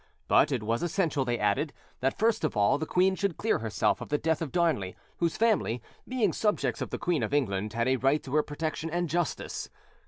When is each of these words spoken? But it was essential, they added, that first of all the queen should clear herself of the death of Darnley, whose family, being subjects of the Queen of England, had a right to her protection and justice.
But 0.27 0.51
it 0.51 0.63
was 0.63 0.81
essential, 0.81 1.25
they 1.25 1.37
added, 1.37 1.73
that 1.99 2.17
first 2.17 2.43
of 2.43 2.57
all 2.57 2.79
the 2.79 2.87
queen 2.87 3.13
should 3.13 3.37
clear 3.37 3.59
herself 3.59 4.01
of 4.01 4.09
the 4.09 4.17
death 4.17 4.41
of 4.41 4.51
Darnley, 4.51 4.95
whose 5.17 5.37
family, 5.37 5.79
being 6.07 6.33
subjects 6.33 6.81
of 6.81 6.89
the 6.89 6.97
Queen 6.97 7.21
of 7.21 7.35
England, 7.35 7.73
had 7.73 7.87
a 7.87 7.97
right 7.97 8.23
to 8.23 8.33
her 8.33 8.41
protection 8.41 8.89
and 8.89 9.07
justice. 9.07 9.69